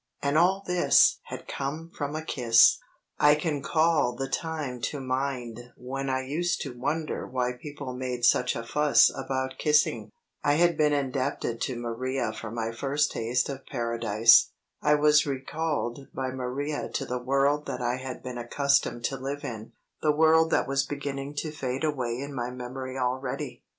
And 0.23 0.35
all 0.35 0.63
this 0.65 1.19
had 1.25 1.47
come 1.47 1.91
from 1.95 2.15
a 2.15 2.25
kiss! 2.25 2.79
I 3.19 3.35
can 3.35 3.61
call 3.61 4.15
the 4.15 4.27
time 4.27 4.81
to 4.89 4.99
mind 4.99 5.59
when 5.77 6.09
I 6.09 6.23
used 6.23 6.59
to 6.61 6.73
wonder 6.75 7.27
why 7.27 7.51
people 7.53 7.93
made 7.93 8.25
such 8.25 8.55
a 8.55 8.63
fuss 8.63 9.11
about 9.15 9.59
kissing. 9.59 10.09
I 10.43 10.53
had 10.53 10.75
been 10.75 10.91
indebted 10.91 11.61
to 11.61 11.75
Maria 11.79 12.33
for 12.33 12.49
my 12.49 12.71
first 12.71 13.11
taste 13.11 13.47
of 13.47 13.63
Paradise. 13.67 14.49
I 14.81 14.95
was 14.95 15.27
recalled 15.27 16.07
by 16.15 16.31
Maria 16.31 16.89
to 16.93 17.05
the 17.05 17.21
world 17.21 17.67
that 17.67 17.83
I 17.83 17.97
had 17.97 18.23
been 18.23 18.39
accustomed 18.39 19.03
to 19.03 19.17
live 19.17 19.43
in; 19.43 19.73
the 20.01 20.11
world 20.11 20.49
that 20.49 20.67
was 20.67 20.83
beginning 20.83 21.35
to 21.35 21.51
fade 21.51 21.83
away 21.83 22.17
in 22.17 22.33
my 22.33 22.49
memory 22.49 22.97
already. 22.97 23.61